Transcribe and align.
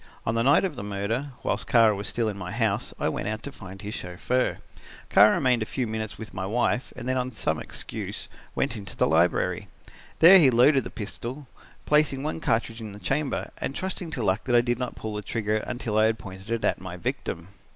On 0.25 0.33
the 0.33 0.41
night 0.41 0.65
of 0.65 0.75
the 0.75 0.83
murder, 0.83 1.27
whilst 1.43 1.67
Kara 1.67 1.95
was 1.95 2.07
still 2.07 2.27
in 2.27 2.35
my 2.35 2.51
house, 2.51 2.91
I 2.99 3.07
went 3.07 3.27
out 3.27 3.43
to 3.43 3.51
find 3.51 3.79
his 3.79 3.93
chauffeur. 3.93 4.57
Kara 5.11 5.35
remained 5.35 5.61
a 5.61 5.65
few 5.67 5.85
minutes 5.85 6.17
with 6.17 6.33
my 6.33 6.43
wife 6.47 6.91
and 6.95 7.07
then 7.07 7.17
on 7.17 7.31
some 7.31 7.59
excuse 7.59 8.27
went 8.55 8.75
into 8.75 8.95
the 8.95 9.05
library. 9.05 9.67
There 10.17 10.39
he 10.39 10.49
loaded 10.49 10.85
the 10.85 10.89
pistol, 10.89 11.45
placing 11.85 12.23
one 12.23 12.39
cartridge 12.39 12.81
in 12.81 12.93
the 12.93 12.99
chamber, 12.99 13.51
and 13.59 13.75
trusting 13.75 14.09
to 14.13 14.23
luck 14.23 14.45
that 14.45 14.55
I 14.55 14.61
did 14.61 14.79
not 14.79 14.95
pull 14.95 15.13
the 15.13 15.21
trigger 15.21 15.57
until 15.57 15.99
I 15.99 16.05
had 16.05 16.15
it 16.15 16.17
pointed 16.17 16.65
at 16.65 16.81
my 16.81 16.97
victim. 16.97 17.49